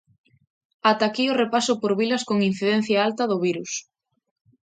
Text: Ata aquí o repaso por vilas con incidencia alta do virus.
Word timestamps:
Ata 0.89 1.05
aquí 1.07 1.25
o 1.29 1.37
repaso 1.43 1.73
por 1.81 1.91
vilas 1.99 2.23
con 2.29 2.37
incidencia 2.49 2.97
alta 3.07 3.23
do 3.31 3.37
virus. 3.45 3.71